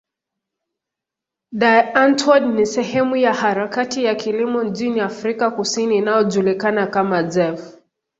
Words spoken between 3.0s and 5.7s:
ya harakati ya kilimo nchini Afrika